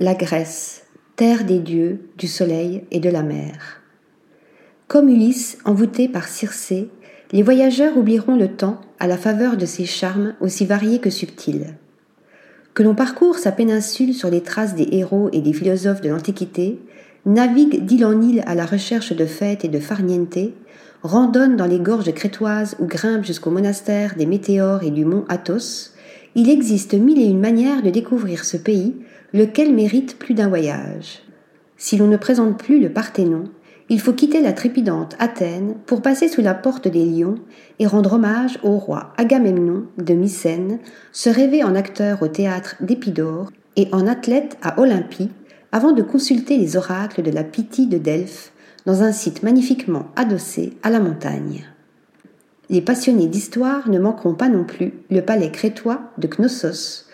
La 0.00 0.14
Grèce, 0.14 0.84
terre 1.16 1.44
des 1.44 1.58
dieux, 1.58 1.98
du 2.16 2.28
soleil 2.28 2.84
et 2.92 3.00
de 3.00 3.10
la 3.10 3.24
mer. 3.24 3.82
Comme 4.86 5.08
Ulysse, 5.08 5.58
envoûté 5.64 6.06
par 6.06 6.28
Circé, 6.28 6.88
les 7.32 7.42
voyageurs 7.42 7.96
oublieront 7.96 8.36
le 8.36 8.46
temps 8.46 8.80
à 9.00 9.08
la 9.08 9.18
faveur 9.18 9.56
de 9.56 9.66
ses 9.66 9.86
charmes 9.86 10.34
aussi 10.40 10.66
variés 10.66 11.00
que 11.00 11.10
subtils. 11.10 11.74
Que 12.74 12.84
l'on 12.84 12.94
parcourt 12.94 13.38
sa 13.38 13.50
péninsule 13.50 14.14
sur 14.14 14.30
les 14.30 14.40
traces 14.40 14.76
des 14.76 14.86
héros 14.92 15.30
et 15.32 15.40
des 15.40 15.52
philosophes 15.52 16.00
de 16.00 16.10
l'Antiquité, 16.10 16.78
navigue 17.26 17.84
d'île 17.84 18.06
en 18.06 18.22
île 18.22 18.44
à 18.46 18.54
la 18.54 18.66
recherche 18.66 19.12
de 19.12 19.26
fêtes 19.26 19.64
et 19.64 19.68
de 19.68 19.80
farniente, 19.80 20.38
randonne 21.02 21.56
dans 21.56 21.66
les 21.66 21.80
gorges 21.80 22.14
crétoises 22.14 22.76
ou 22.78 22.86
grimpe 22.86 23.24
jusqu'au 23.24 23.50
monastère 23.50 24.14
des 24.14 24.26
Météores 24.26 24.84
et 24.84 24.92
du 24.92 25.04
mont 25.04 25.24
Athos, 25.28 25.90
il 26.38 26.50
existe 26.50 26.94
mille 26.94 27.20
et 27.20 27.26
une 27.26 27.40
manières 27.40 27.82
de 27.82 27.90
découvrir 27.90 28.44
ce 28.44 28.56
pays, 28.56 28.94
lequel 29.34 29.74
mérite 29.74 30.20
plus 30.20 30.34
d'un 30.34 30.46
voyage. 30.46 31.24
Si 31.76 31.96
l'on 31.96 32.06
ne 32.06 32.16
présente 32.16 32.56
plus 32.56 32.78
le 32.78 32.92
Parthénon, 32.92 33.42
il 33.88 34.00
faut 34.00 34.12
quitter 34.12 34.40
la 34.40 34.52
trépidante 34.52 35.16
Athènes 35.18 35.74
pour 35.84 36.00
passer 36.00 36.28
sous 36.28 36.40
la 36.40 36.54
porte 36.54 36.86
des 36.86 37.04
lions 37.04 37.40
et 37.80 37.88
rendre 37.88 38.12
hommage 38.12 38.56
au 38.62 38.78
roi 38.78 39.14
Agamemnon 39.16 39.86
de 39.98 40.14
Mycène, 40.14 40.78
se 41.10 41.28
rêver 41.28 41.64
en 41.64 41.74
acteur 41.74 42.22
au 42.22 42.28
théâtre 42.28 42.76
d'Épidore 42.80 43.50
et 43.74 43.88
en 43.90 44.06
athlète 44.06 44.58
à 44.62 44.80
Olympie, 44.80 45.30
avant 45.72 45.90
de 45.90 46.02
consulter 46.02 46.56
les 46.56 46.76
oracles 46.76 47.22
de 47.22 47.32
la 47.32 47.42
Pythie 47.42 47.88
de 47.88 47.98
Delphes 47.98 48.52
dans 48.86 49.02
un 49.02 49.10
site 49.10 49.42
magnifiquement 49.42 50.06
adossé 50.14 50.74
à 50.84 50.90
la 50.90 51.00
montagne. 51.00 51.64
Les 52.70 52.82
passionnés 52.82 53.28
d'histoire 53.28 53.88
ne 53.88 53.98
manqueront 53.98 54.34
pas 54.34 54.48
non 54.48 54.64
plus 54.64 54.92
le 55.10 55.22
palais 55.22 55.50
crétois 55.50 56.00
de 56.18 56.28
Knossos, 56.28 57.06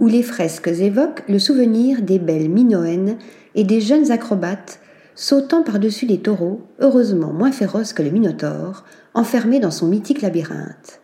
où 0.00 0.06
les 0.06 0.22
fresques 0.22 0.68
évoquent 0.68 1.22
le 1.28 1.38
souvenir 1.38 2.00
des 2.00 2.18
belles 2.18 2.48
minoennes 2.48 3.16
et 3.54 3.64
des 3.64 3.80
jeunes 3.80 4.10
acrobates 4.10 4.80
sautant 5.14 5.62
par-dessus 5.62 6.06
les 6.06 6.20
taureaux, 6.20 6.62
heureusement 6.80 7.32
moins 7.32 7.52
féroces 7.52 7.92
que 7.92 8.02
le 8.02 8.10
Minotaure, 8.10 8.84
enfermé 9.12 9.60
dans 9.60 9.70
son 9.70 9.86
mythique 9.86 10.22
labyrinthe. 10.22 11.00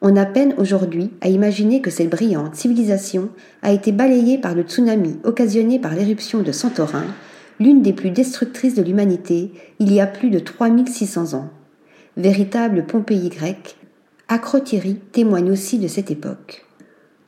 On 0.00 0.16
a 0.16 0.24
peine 0.24 0.54
aujourd'hui 0.56 1.10
à 1.20 1.28
imaginer 1.28 1.80
que 1.80 1.90
cette 1.90 2.10
brillante 2.10 2.56
civilisation 2.56 3.28
a 3.62 3.72
été 3.72 3.92
balayée 3.92 4.38
par 4.38 4.54
le 4.54 4.62
tsunami 4.62 5.18
occasionné 5.24 5.78
par 5.78 5.94
l'éruption 5.94 6.42
de 6.42 6.50
Santorin, 6.50 7.04
l'une 7.60 7.82
des 7.82 7.92
plus 7.92 8.10
destructrices 8.10 8.74
de 8.74 8.82
l'humanité, 8.82 9.52
il 9.78 9.92
y 9.92 10.00
a 10.00 10.06
plus 10.06 10.30
de 10.30 10.38
3600 10.38 11.34
ans. 11.34 11.50
Véritable 12.18 12.84
Pompéi 12.84 13.30
grecque, 13.30 13.76
Acrotiri 14.28 14.96
témoigne 15.12 15.50
aussi 15.50 15.78
de 15.78 15.88
cette 15.88 16.10
époque. 16.10 16.66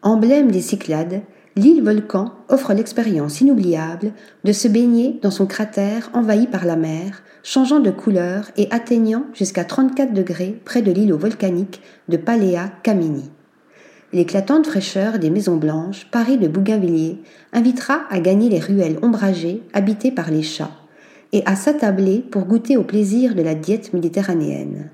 Emblème 0.02 0.50
des 0.50 0.60
Cyclades, 0.60 1.22
l'île 1.56 1.82
Volcan 1.82 2.34
offre 2.50 2.74
l'expérience 2.74 3.40
inoubliable 3.40 4.12
de 4.44 4.52
se 4.52 4.68
baigner 4.68 5.18
dans 5.22 5.30
son 5.30 5.46
cratère 5.46 6.10
envahi 6.12 6.46
par 6.46 6.66
la 6.66 6.76
mer, 6.76 7.22
changeant 7.42 7.80
de 7.80 7.90
couleur 7.90 8.50
et 8.58 8.68
atteignant 8.70 9.24
jusqu'à 9.32 9.64
34 9.64 10.12
degrés 10.12 10.60
près 10.66 10.82
de 10.82 10.92
l'îlot 10.92 11.16
volcanique 11.16 11.80
de 12.10 12.18
Palea 12.18 12.68
Camini. 12.82 13.30
L'éclatante 14.12 14.66
fraîcheur 14.66 15.18
des 15.18 15.30
maisons 15.30 15.56
blanches, 15.56 16.08
parées 16.10 16.36
de 16.36 16.46
bougainvilliers, 16.46 17.22
invitera 17.54 18.02
à 18.10 18.20
gagner 18.20 18.50
les 18.50 18.60
ruelles 18.60 18.98
ombragées 19.00 19.62
habitées 19.72 20.12
par 20.12 20.30
les 20.30 20.42
chats 20.42 20.83
et 21.34 21.42
à 21.46 21.56
s'attabler 21.56 22.20
pour 22.20 22.44
goûter 22.44 22.76
au 22.76 22.84
plaisir 22.84 23.34
de 23.34 23.42
la 23.42 23.56
diète 23.56 23.92
méditerranéenne. 23.92 24.90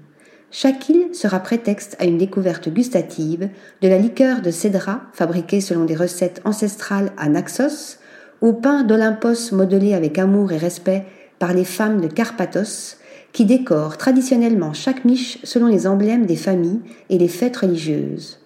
Chaque 0.50 0.88
île 0.88 1.14
sera 1.14 1.38
prétexte 1.38 1.96
à 2.00 2.06
une 2.06 2.16
découverte 2.16 2.70
gustative 2.70 3.50
de 3.82 3.88
la 3.88 3.98
liqueur 3.98 4.40
de 4.40 4.50
cédra 4.50 5.02
fabriquée 5.12 5.60
selon 5.60 5.84
des 5.84 5.94
recettes 5.94 6.40
ancestrales 6.46 7.12
à 7.18 7.28
Naxos, 7.28 7.98
au 8.40 8.54
pain 8.54 8.84
d'Olympos 8.84 9.52
modelé 9.52 9.92
avec 9.92 10.18
amour 10.18 10.50
et 10.50 10.56
respect 10.56 11.04
par 11.38 11.52
les 11.52 11.66
femmes 11.66 12.00
de 12.00 12.08
Carpathos, 12.08 12.96
qui 13.32 13.44
décorent 13.44 13.98
traditionnellement 13.98 14.72
chaque 14.72 15.04
miche 15.04 15.38
selon 15.44 15.66
les 15.66 15.86
emblèmes 15.86 16.24
des 16.24 16.36
familles 16.36 16.80
et 17.10 17.18
les 17.18 17.28
fêtes 17.28 17.58
religieuses. 17.58 18.40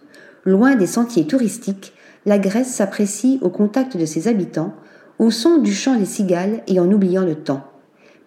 Loin 0.45 0.75
des 0.75 0.89
sentiers 0.89 1.29
touristiques, 1.29 1.93
la 2.27 2.41
Grèce 2.41 2.75
s'apprécie 2.75 3.39
au 3.41 3.51
contact 3.51 3.97
de 3.97 4.05
ses 4.05 4.27
habitants, 4.27 4.75
au 5.21 5.31
son 5.31 5.59
du 5.59 5.73
chant 5.73 5.95
des 5.95 6.05
cigales 6.05 6.61
et 6.67 6.81
en 6.81 6.91
oubliant 6.91 7.25
le 7.25 7.37
temps. 7.37 7.63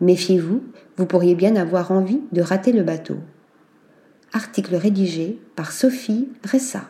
Méfiez-vous, 0.02 0.64
vous 0.98 1.06
pourriez 1.06 1.36
bien 1.36 1.56
avoir 1.56 1.92
envie 1.92 2.22
de 2.32 2.42
rater 2.42 2.72
le 2.72 2.84
bateau. 2.84 3.18
Article 4.34 4.76
rédigé 4.76 5.40
par 5.56 5.72
Sophie 5.72 6.30
Ressa. 6.44 6.90